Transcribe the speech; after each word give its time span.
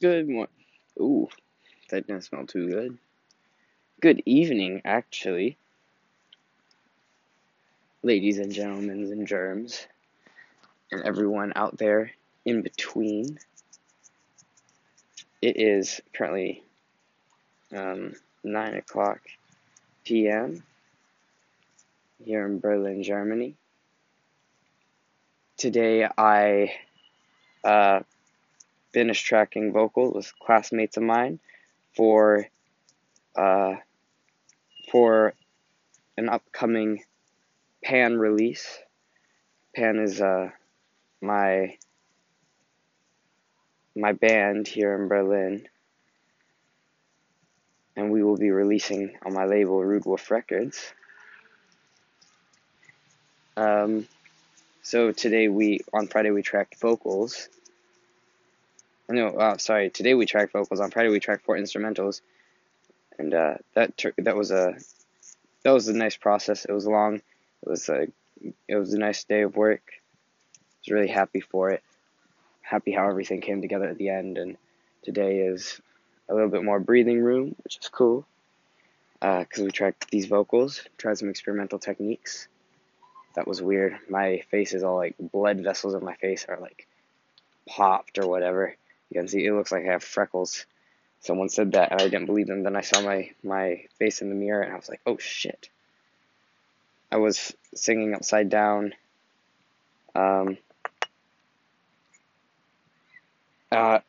Good 0.00 0.28
morning. 0.28 0.54
Ooh, 1.00 1.28
that 1.90 2.06
didn't 2.06 2.22
smell 2.22 2.46
too 2.46 2.68
good. 2.68 2.98
Good 4.00 4.22
evening, 4.26 4.80
actually, 4.84 5.58
ladies 8.04 8.38
and 8.38 8.52
gentlemen 8.52 9.10
and 9.10 9.26
germs, 9.26 9.88
and 10.92 11.02
everyone 11.02 11.52
out 11.56 11.78
there 11.78 12.12
in 12.44 12.62
between. 12.62 13.40
It 15.42 15.56
is 15.56 16.00
currently 16.14 16.62
um, 17.74 18.14
9 18.44 18.74
o'clock 18.74 19.18
p.m. 20.04 20.62
here 22.24 22.46
in 22.46 22.60
Berlin, 22.60 23.02
Germany. 23.02 23.56
Today 25.56 26.08
I 26.16 26.72
uh, 27.64 28.02
finished 28.92 29.26
tracking 29.26 29.72
vocals 29.72 30.14
with 30.14 30.32
classmates 30.40 30.96
of 30.96 31.02
mine 31.02 31.40
for 31.94 32.46
uh, 33.36 33.74
for 34.90 35.34
an 36.16 36.28
upcoming 36.28 37.02
Pan 37.84 38.18
release. 38.18 38.78
Pan 39.74 39.98
is 39.98 40.20
uh, 40.20 40.50
my 41.20 41.76
my 43.94 44.12
band 44.12 44.66
here 44.66 44.94
in 45.00 45.08
Berlin, 45.08 45.68
and 47.96 48.10
we 48.10 48.22
will 48.22 48.36
be 48.36 48.50
releasing 48.50 49.16
on 49.24 49.34
my 49.34 49.44
label 49.44 49.84
Rude 49.84 50.06
Wolf 50.06 50.30
Records. 50.30 50.92
Um, 53.56 54.06
so 54.82 55.12
today 55.12 55.48
we 55.48 55.80
on 55.92 56.06
Friday 56.06 56.30
we 56.30 56.42
tracked 56.42 56.80
vocals. 56.80 57.48
No, 59.10 59.28
uh, 59.28 59.56
sorry. 59.56 59.88
Today 59.88 60.12
we 60.12 60.26
tracked 60.26 60.52
vocals. 60.52 60.80
On 60.80 60.90
Friday 60.90 61.08
we 61.08 61.18
tracked 61.18 61.46
four 61.46 61.56
instrumentals, 61.56 62.20
and 63.18 63.32
uh, 63.32 63.54
that 63.74 63.98
that 64.18 64.36
was 64.36 64.50
a 64.50 64.76
that 65.64 65.70
was 65.70 65.88
a 65.88 65.94
nice 65.94 66.16
process. 66.16 66.66
It 66.66 66.72
was 66.72 66.86
long. 66.86 67.16
It 67.16 67.68
was 67.68 67.88
a 67.88 68.08
it 68.68 68.76
was 68.76 68.92
a 68.92 68.98
nice 68.98 69.24
day 69.24 69.42
of 69.42 69.56
work. 69.56 69.80
I 70.54 70.60
was 70.80 70.92
really 70.92 71.08
happy 71.08 71.40
for 71.40 71.70
it. 71.70 71.82
Happy 72.60 72.92
how 72.92 73.08
everything 73.08 73.40
came 73.40 73.62
together 73.62 73.88
at 73.88 73.96
the 73.96 74.10
end. 74.10 74.36
And 74.36 74.58
today 75.02 75.38
is 75.38 75.80
a 76.28 76.34
little 76.34 76.50
bit 76.50 76.62
more 76.62 76.78
breathing 76.78 77.22
room, 77.22 77.54
which 77.64 77.78
is 77.80 77.88
cool. 77.88 78.26
Because 79.20 79.60
uh, 79.60 79.64
we 79.64 79.70
tracked 79.70 80.10
these 80.10 80.26
vocals, 80.26 80.82
tried 80.98 81.16
some 81.16 81.30
experimental 81.30 81.78
techniques. 81.78 82.46
That 83.36 83.48
was 83.48 83.62
weird. 83.62 83.98
My 84.10 84.42
face 84.50 84.74
is 84.74 84.82
all 84.82 84.96
like 84.96 85.16
blood 85.18 85.60
vessels 85.60 85.94
in 85.94 86.04
my 86.04 86.14
face 86.16 86.44
are 86.46 86.58
like 86.60 86.86
popped 87.66 88.18
or 88.18 88.28
whatever. 88.28 88.76
You 89.10 89.20
can 89.20 89.28
see 89.28 89.44
it 89.44 89.52
looks 89.52 89.72
like 89.72 89.84
I 89.86 89.92
have 89.92 90.02
freckles. 90.02 90.66
Someone 91.20 91.48
said 91.48 91.72
that 91.72 91.92
and 91.92 92.00
I 92.00 92.08
didn't 92.08 92.26
believe 92.26 92.46
them. 92.46 92.62
Then 92.62 92.76
I 92.76 92.82
saw 92.82 93.00
my, 93.00 93.30
my 93.42 93.84
face 93.98 94.22
in 94.22 94.28
the 94.28 94.34
mirror 94.34 94.62
and 94.62 94.72
I 94.72 94.76
was 94.76 94.88
like, 94.88 95.00
oh 95.06 95.18
shit. 95.18 95.68
I 97.10 97.16
was 97.16 97.54
singing 97.74 98.14
upside 98.14 98.50
down. 98.50 98.92
Um, 100.14 100.58
uh, 103.72 104.00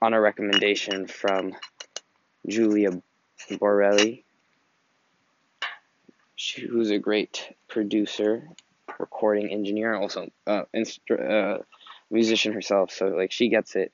on 0.00 0.14
a 0.14 0.20
recommendation 0.20 1.06
from 1.06 1.54
Julia 2.46 3.02
Borelli, 3.58 4.24
she, 6.36 6.66
who's 6.66 6.90
a 6.90 6.98
great 6.98 7.54
producer, 7.68 8.48
recording 8.98 9.50
engineer, 9.50 9.94
also 9.94 10.30
uh, 10.46 10.64
uh, 11.10 11.58
musician 12.10 12.52
herself. 12.52 12.90
So 12.90 13.08
like 13.08 13.32
she 13.32 13.48
gets 13.48 13.74
it 13.74 13.92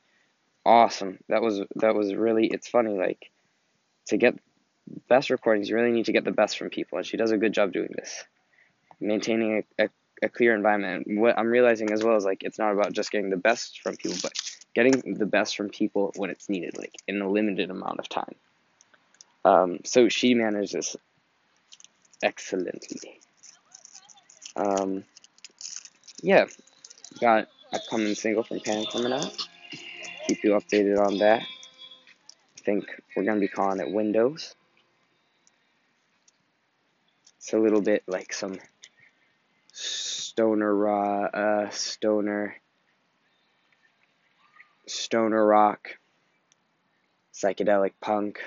awesome. 0.65 1.19
That 1.29 1.43
was 1.43 1.61
that 1.77 1.95
was 1.95 2.15
really. 2.15 2.47
It's 2.47 2.69
funny 2.69 2.99
like 2.99 3.31
to 4.07 4.17
get 4.17 4.39
best 5.09 5.31
recordings, 5.31 5.69
you 5.69 5.77
really 5.77 5.93
need 5.93 6.07
to 6.07 6.13
get 6.13 6.25
the 6.25 6.33
best 6.33 6.59
from 6.59 6.71
people, 6.71 6.99
and 6.99 7.07
she 7.07 7.17
does 7.17 7.31
a 7.31 7.39
good 7.39 7.53
job 7.53 7.73
doing 7.73 7.91
this, 7.95 8.25
maintaining 9.01 9.65
a, 9.79 9.85
a, 9.85 9.89
a 10.23 10.29
clear 10.29 10.55
environment. 10.55 11.07
What 11.09 11.39
I'm 11.39 11.49
realizing 11.49 11.93
as 11.93 12.03
well 12.03 12.17
is 12.17 12.25
like 12.25 12.43
it's 12.43 12.59
not 12.59 12.73
about 12.73 12.93
just 12.93 13.11
getting 13.11 13.31
the 13.31 13.37
best 13.37 13.81
from 13.81 13.97
people, 13.97 14.19
but 14.23 14.33
getting 14.75 15.15
the 15.15 15.27
best 15.27 15.57
from 15.57 15.69
people 15.69 16.13
when 16.17 16.31
it's 16.31 16.49
needed, 16.49 16.77
like 16.79 16.95
in 17.07 17.21
a 17.21 17.29
limited 17.29 17.71
amount 17.71 17.99
of 17.99 18.09
time. 18.09 18.35
Um, 19.45 19.81
so 19.85 20.09
she 20.09 20.35
manages 20.35 20.73
this 20.73 20.97
excellently. 22.23 23.21
Um, 24.55 25.05
yeah, 26.23 26.47
got 27.21 27.49
a 27.73 27.81
coming 27.91 28.15
single 28.15 28.45
from 28.45 28.61
Pan 28.61 28.85
coming 28.87 29.13
out. 29.13 29.35
Keep 30.27 30.45
you 30.45 30.51
updated 30.53 30.99
on 30.99 31.19
that. 31.19 31.43
I 31.43 32.61
think 32.65 32.85
we're 33.17 33.25
gonna 33.25 33.41
be 33.41 33.49
calling 33.49 33.81
it 33.81 33.91
Windows. 33.91 34.55
It's 37.39 37.53
a 37.53 37.59
little 37.59 37.81
bit 37.81 38.05
like 38.07 38.33
some 38.33 38.59
stoner 39.73 40.89
uh, 41.35 41.71
stoner 41.71 42.57
stoner 44.87 45.45
rock, 45.45 45.99
psychedelic 47.35 47.93
punk. 48.01 48.39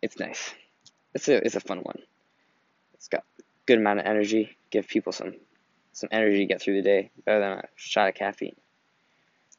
It's 0.00 0.18
nice. 0.18 0.54
It's 1.14 1.28
a 1.28 1.44
it's 1.44 1.56
a 1.56 1.60
fun 1.60 1.80
one. 1.80 1.98
It's 2.94 3.08
got 3.08 3.24
good 3.66 3.78
amount 3.78 4.00
of 4.00 4.06
energy. 4.06 4.56
Give 4.70 4.86
people 4.86 5.12
some 5.12 5.34
some 5.92 6.08
energy 6.12 6.38
to 6.38 6.46
get 6.46 6.62
through 6.62 6.76
the 6.76 6.82
day. 6.82 7.10
Better 7.24 7.40
than 7.40 7.52
a 7.58 7.64
shot 7.76 8.08
of 8.08 8.14
caffeine. 8.14 8.56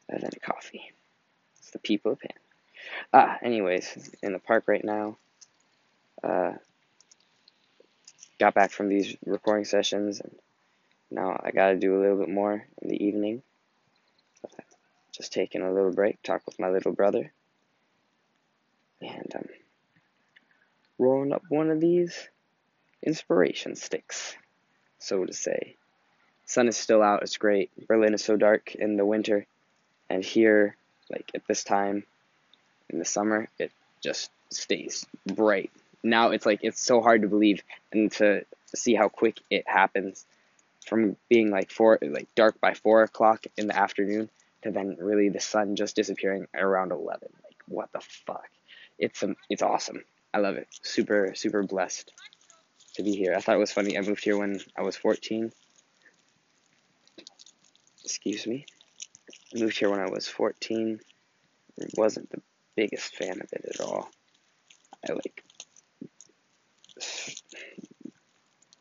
Better 0.07 0.21
than 0.21 0.31
a 0.35 0.39
coffee. 0.39 0.91
It's 1.59 1.71
the 1.71 1.79
people 1.79 2.13
of 2.13 2.19
Pan. 2.19 2.31
Ah, 3.13 3.37
anyways, 3.41 4.11
in 4.21 4.33
the 4.33 4.39
park 4.39 4.65
right 4.67 4.83
now. 4.83 5.17
Uh, 6.23 6.53
got 8.39 8.53
back 8.53 8.71
from 8.71 8.89
these 8.89 9.15
recording 9.25 9.65
sessions 9.65 10.19
and 10.19 10.35
now 11.09 11.39
I 11.43 11.51
gotta 11.51 11.77
do 11.77 11.97
a 11.97 12.01
little 12.01 12.17
bit 12.17 12.29
more 12.29 12.65
in 12.81 12.89
the 12.89 13.05
evening. 13.05 13.41
Just 15.11 15.33
taking 15.33 15.61
a 15.61 15.73
little 15.73 15.91
break, 15.91 16.21
talk 16.21 16.45
with 16.45 16.59
my 16.59 16.69
little 16.69 16.91
brother. 16.91 17.31
And 19.01 19.31
I'm 19.33 19.41
um, 19.41 19.49
rolling 20.99 21.33
up 21.33 21.43
one 21.49 21.69
of 21.69 21.79
these 21.79 22.27
inspiration 23.01 23.75
sticks, 23.75 24.35
so 24.99 25.25
to 25.25 25.33
say. 25.33 25.75
Sun 26.45 26.67
is 26.67 26.77
still 26.77 27.01
out, 27.01 27.23
it's 27.23 27.37
great. 27.37 27.71
Berlin 27.87 28.13
is 28.13 28.23
so 28.23 28.37
dark 28.37 28.75
in 28.75 28.97
the 28.97 29.05
winter, 29.05 29.45
and 30.09 30.23
here, 30.23 30.75
like 31.09 31.31
at 31.35 31.47
this 31.47 31.63
time 31.63 32.03
in 32.89 32.99
the 32.99 33.05
summer, 33.05 33.49
it 33.59 33.71
just 34.01 34.31
stays 34.49 35.05
bright. 35.25 35.71
Now 36.03 36.31
it's 36.31 36.45
like 36.45 36.59
it's 36.63 36.81
so 36.81 37.01
hard 37.01 37.21
to 37.23 37.27
believe 37.27 37.61
and 37.91 38.11
to 38.13 38.45
see 38.75 38.95
how 38.95 39.09
quick 39.09 39.39
it 39.49 39.67
happens 39.67 40.25
from 40.85 41.17
being 41.29 41.49
like 41.49 41.71
four 41.71 41.99
like 42.01 42.27
dark 42.35 42.59
by 42.61 42.73
four 42.73 43.03
o'clock 43.03 43.45
in 43.57 43.67
the 43.67 43.77
afternoon 43.77 44.29
to 44.63 44.71
then 44.71 44.97
really 44.99 45.29
the 45.29 45.39
sun 45.39 45.75
just 45.75 45.95
disappearing 45.95 46.47
around 46.55 46.91
11. 46.91 47.29
Like, 47.43 47.55
what 47.67 47.91
the 47.91 47.99
fuck? 47.99 48.47
It's 48.97 49.21
um, 49.23 49.35
it's 49.49 49.61
awesome. 49.61 50.03
I 50.33 50.39
love 50.39 50.55
it. 50.55 50.67
Super, 50.81 51.33
super 51.35 51.63
blessed 51.63 52.11
to 52.95 53.03
be 53.03 53.15
here. 53.15 53.33
I 53.35 53.41
thought 53.41 53.55
it 53.55 53.59
was 53.59 53.71
funny. 53.71 53.97
I 53.97 54.01
moved 54.01 54.23
here 54.23 54.37
when 54.37 54.59
I 54.77 54.81
was 54.81 54.95
14. 54.95 55.51
Excuse 58.03 58.47
me. 58.47 58.65
Moved 59.59 59.79
here 59.79 59.89
when 59.89 59.99
I 59.99 60.09
was 60.09 60.27
14. 60.27 60.99
wasn't 61.97 62.29
the 62.29 62.41
biggest 62.75 63.15
fan 63.15 63.41
of 63.41 63.51
it 63.51 63.65
at 63.73 63.81
all. 63.81 64.09
I 65.09 65.13
like 65.13 65.43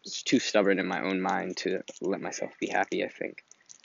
was 0.05 0.23
too 0.23 0.39
stubborn 0.39 0.79
in 0.79 0.87
my 0.87 1.03
own 1.03 1.21
mind 1.21 1.57
to 1.59 1.83
let 2.03 2.21
myself 2.21 2.53
be 2.61 2.69
happy, 2.69 3.05
I 3.05 3.09
think. 3.09 3.43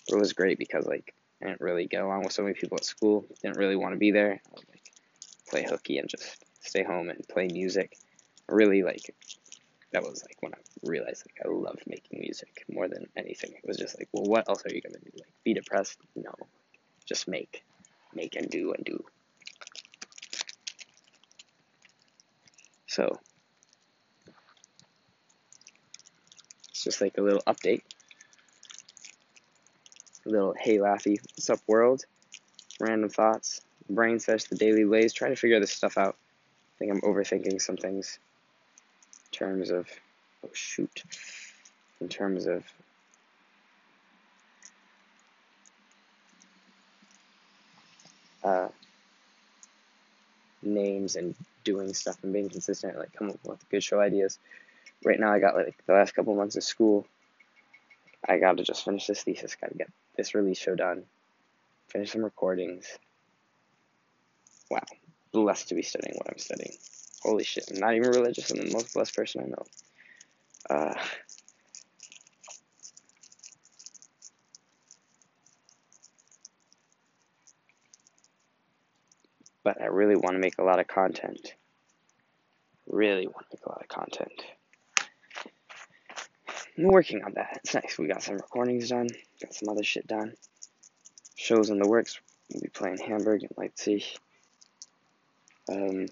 But 0.08 0.18
it 0.18 0.20
was 0.20 0.34
great 0.34 0.58
because 0.58 0.86
like 0.86 1.14
I 1.42 1.48
didn't 1.48 1.62
really 1.62 1.88
get 1.88 2.02
along 2.02 2.24
with 2.24 2.34
so 2.34 2.44
many 2.44 2.56
people 2.56 2.78
at 2.78 2.84
school. 2.84 3.26
Didn't 3.42 3.58
really 3.58 3.78
want 3.78 3.94
to 3.94 4.00
be 4.00 4.12
there. 4.12 4.42
I 4.46 4.50
would 4.54 4.70
like 4.70 4.92
play 5.50 5.64
hooky 5.64 5.98
and 5.98 6.10
just 6.10 6.44
stay 6.60 6.84
home 6.84 7.10
and 7.10 7.26
play 7.30 7.48
music. 7.48 7.98
Really 8.50 8.84
like 8.84 9.16
that 9.94 10.04
was 10.04 10.24
like 10.24 10.38
when 10.42 10.54
I 10.54 10.58
realized 10.84 11.26
like 11.26 11.46
I 11.46 11.50
loved 11.50 11.84
making 11.88 12.20
music 12.20 12.66
more 12.70 12.88
than 12.88 13.08
anything. 13.16 13.52
It 13.52 13.68
was 13.68 13.78
just 13.78 13.98
like, 13.98 14.10
well, 14.12 14.26
what 14.26 14.50
else 14.50 14.64
are 14.66 14.74
you 14.74 14.82
gonna 14.82 15.00
do? 15.00 15.12
Like 15.18 15.34
be 15.44 15.54
depressed? 15.54 16.00
No, 16.16 16.34
just 17.12 17.28
make, 17.28 17.62
make 18.16 18.38
and 18.38 18.50
do 18.50 18.72
and 18.72 18.86
do. 18.86 19.04
So 22.88 23.20
it's 26.70 26.86
just 26.86 27.02
like 27.02 27.18
a 27.18 27.22
little 27.22 27.44
update 27.46 27.82
A 30.26 30.30
little 30.30 30.56
hey 30.58 30.78
Laffy, 30.78 31.18
what's 31.36 31.50
up 31.50 31.60
world? 31.68 32.06
Random 32.80 33.10
thoughts, 33.10 33.60
brain 33.90 34.20
the 34.48 34.56
daily 34.56 34.86
blaze, 34.86 35.12
trying 35.12 35.32
to 35.32 35.36
figure 35.36 35.60
this 35.60 35.72
stuff 35.72 35.98
out. 35.98 36.16
I 36.16 36.74
think 36.80 36.92
I'm 36.92 37.02
overthinking 37.02 37.62
some 37.62 37.76
things 37.76 38.20
in 39.26 39.38
terms 39.38 39.70
of 39.70 39.88
oh 40.46 40.50
shoot. 40.54 41.04
In 42.00 42.08
terms 42.08 42.46
of 42.46 42.64
uh, 48.44 48.68
names 50.62 51.16
and 51.16 51.36
doing 51.64 51.94
stuff 51.94 52.18
and 52.24 52.34
being 52.34 52.50
consistent, 52.50 52.98
like 52.98 53.14
come 53.14 53.30
up 53.30 53.40
with 53.44 53.70
good 53.70 53.84
show 53.84 54.00
ideas. 54.00 54.40
Right 55.04 55.20
now, 55.20 55.32
I 55.32 55.40
got 55.40 55.56
like 55.56 55.76
the 55.86 55.94
last 55.94 56.14
couple 56.14 56.36
months 56.36 56.56
of 56.56 56.64
school. 56.64 57.06
I 58.28 58.38
got 58.38 58.58
to 58.58 58.64
just 58.64 58.86
finish 58.86 59.08
this 59.08 59.24
thesis. 59.24 59.56
Got 59.56 59.72
to 59.72 59.78
get 59.78 59.90
this 60.16 60.36
release 60.36 60.60
show 60.60 60.76
done. 60.76 61.04
Finish 61.88 62.12
some 62.12 62.24
recordings. 62.24 62.86
Wow, 64.70 64.84
blessed 65.32 65.70
to 65.70 65.76
be 65.76 65.82
studying 65.82 66.16
what 66.18 66.30
I'm 66.30 66.38
studying. 66.38 66.74
Holy 67.24 67.44
shit, 67.44 67.66
I'm 67.72 67.80
not 67.80 67.96
even 67.96 68.10
religious. 68.10 68.52
I'm 68.52 68.58
the 68.58 68.74
most 68.74 68.94
blessed 68.94 69.16
person 69.16 69.44
I 69.44 69.48
know. 69.48 69.66
Uh, 70.70 70.94
but 79.64 79.82
I 79.82 79.86
really 79.86 80.16
want 80.16 80.36
to 80.36 80.40
make 80.40 80.58
a 80.58 80.64
lot 80.64 80.80
of 80.80 80.88
content. 80.88 81.54
Really 82.88 83.28
want 83.28 83.50
to 83.50 83.58
make 83.58 83.66
a 83.66 83.70
lot 83.70 83.82
of 83.82 83.88
content. 83.88 84.44
I'm 86.78 86.86
working 86.86 87.24
on 87.24 87.34
that. 87.36 87.60
It's 87.64 87.74
nice. 87.74 87.98
We 87.98 88.08
got 88.08 88.24
some 88.24 88.36
recordings 88.36 88.90
done, 88.90 89.08
got 89.42 89.54
some 89.54 89.70
other 89.70 89.84
shit 89.84 90.08
done. 90.08 90.34
Shows 91.36 91.70
in 91.70 91.80
the 91.80 91.88
works. 91.88 92.20
We'll 92.52 92.62
be 92.62 92.70
playing 92.70 92.98
Hamburg 92.98 93.44
and 93.44 93.52
Leipzig. 93.58 94.04
Um, 95.72 96.08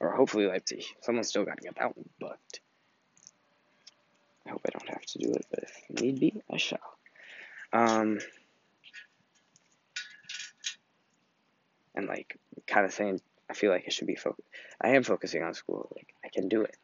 or 0.00 0.12
hopefully 0.12 0.46
Leipzig. 0.46 0.84
Someone's 1.02 1.28
still 1.28 1.44
got 1.44 1.58
to 1.58 1.62
get 1.62 1.76
that 1.76 1.96
one 1.96 2.08
booked. 2.18 2.60
I 4.46 4.50
hope 4.50 4.62
I 4.66 4.70
don't 4.70 4.88
have 4.88 5.04
to 5.04 5.18
do 5.18 5.32
it, 5.32 5.46
but 5.50 5.64
if 5.64 6.02
need 6.02 6.18
be, 6.18 6.42
I 6.50 6.56
shall. 6.56 6.78
Um, 7.72 8.18
and 11.94 12.06
like 12.06 12.38
kind 12.66 12.86
of 12.86 12.92
saying, 12.92 13.20
I 13.48 13.54
feel 13.54 13.70
like 13.70 13.84
I 13.86 13.90
should 13.90 14.06
be 14.06 14.16
focused. 14.16 14.48
I 14.80 14.90
am 14.90 15.02
focusing 15.02 15.42
on 15.42 15.54
school. 15.54 15.90
Like 15.94 16.14
I 16.24 16.28
can 16.28 16.48
do 16.48 16.62
it, 16.62 16.76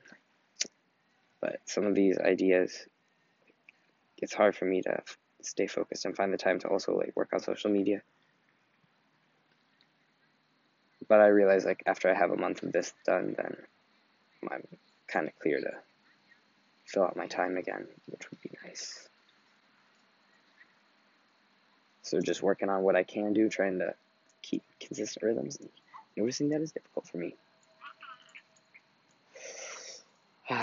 but 1.40 1.60
some 1.64 1.86
of 1.86 1.94
these 1.94 2.18
ideas, 2.18 2.86
it's 4.18 4.34
hard 4.34 4.56
for 4.56 4.64
me 4.64 4.82
to 4.82 5.02
stay 5.42 5.66
focused 5.66 6.04
and 6.04 6.16
find 6.16 6.32
the 6.32 6.38
time 6.38 6.58
to 6.60 6.68
also 6.68 6.96
like 6.96 7.12
work 7.16 7.30
on 7.32 7.40
social 7.40 7.70
media. 7.70 8.02
But 11.08 11.20
I 11.20 11.28
realize 11.28 11.64
like 11.64 11.82
after 11.86 12.10
I 12.10 12.14
have 12.14 12.30
a 12.30 12.36
month 12.36 12.62
of 12.62 12.72
this 12.72 12.92
done, 13.04 13.34
then 13.36 13.56
I'm 14.50 14.64
kind 15.06 15.28
of 15.28 15.38
clear 15.38 15.60
to 15.60 15.70
fill 16.84 17.04
out 17.04 17.16
my 17.16 17.26
time 17.26 17.56
again, 17.56 17.86
which 18.06 18.30
would 18.30 18.40
be 18.42 18.50
nice. 18.64 19.08
So 22.06 22.20
just 22.20 22.40
working 22.40 22.68
on 22.68 22.82
what 22.84 22.94
I 22.94 23.02
can 23.02 23.32
do, 23.32 23.48
trying 23.48 23.80
to 23.80 23.92
keep 24.40 24.62
consistent 24.78 25.24
rhythms, 25.24 25.56
and 25.56 25.68
noticing 26.16 26.50
that 26.50 26.60
is 26.60 26.70
difficult 26.70 27.08
for 27.08 27.16
me. 27.18 27.34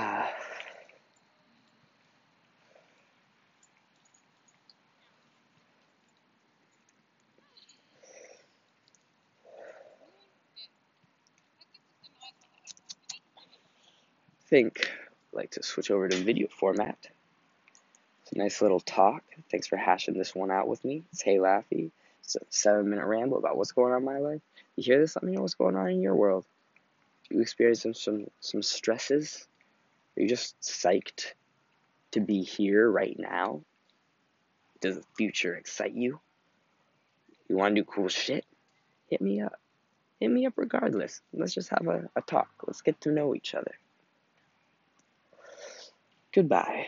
think 14.49 14.89
I'd 15.33 15.35
like 15.35 15.51
to 15.51 15.63
switch 15.63 15.91
over 15.91 16.07
to 16.07 16.15
video 16.15 16.47
format. 16.47 17.12
Nice 18.35 18.61
little 18.61 18.79
talk. 18.79 19.23
Thanks 19.51 19.67
for 19.67 19.77
hashing 19.77 20.15
this 20.15 20.33
one 20.33 20.49
out 20.49 20.67
with 20.67 20.83
me. 20.83 21.03
It's 21.11 21.21
Hey 21.21 21.37
Laffy. 21.37 21.91
It's 22.23 22.35
a 22.35 22.39
seven 22.49 22.89
minute 22.89 23.05
ramble 23.05 23.37
about 23.37 23.57
what's 23.57 23.73
going 23.73 23.93
on 23.93 23.99
in 23.99 24.05
my 24.05 24.17
life. 24.17 24.41
You 24.75 24.83
hear 24.83 24.99
this? 24.99 25.15
Let 25.15 25.23
me 25.23 25.33
know 25.33 25.41
what's 25.41 25.53
going 25.53 25.75
on 25.75 25.89
in 25.89 26.01
your 26.01 26.15
world. 26.15 26.45
You 27.29 27.41
experiencing 27.41 27.93
some 27.93 28.27
some 28.39 28.63
stresses? 28.63 29.47
Are 30.17 30.21
you 30.21 30.27
just 30.29 30.59
psyched 30.61 31.33
to 32.11 32.21
be 32.21 32.41
here 32.41 32.89
right 32.89 33.15
now? 33.19 33.61
Does 34.81 34.97
the 34.97 35.03
future 35.15 35.53
excite 35.53 35.93
you? 35.93 36.19
You 37.47 37.55
want 37.55 37.75
to 37.75 37.81
do 37.81 37.85
cool 37.85 38.09
shit? 38.09 38.45
Hit 39.09 39.21
me 39.21 39.41
up. 39.41 39.59
Hit 40.19 40.31
me 40.31 40.47
up 40.47 40.53
regardless. 40.55 41.21
Let's 41.33 41.53
just 41.53 41.69
have 41.69 41.87
a, 41.87 42.09
a 42.15 42.21
talk. 42.21 42.49
Let's 42.65 42.81
get 42.81 42.99
to 43.01 43.11
know 43.11 43.35
each 43.35 43.53
other. 43.53 43.75
Goodbye. 46.33 46.87